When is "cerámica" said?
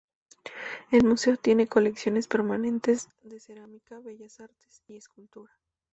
3.39-3.99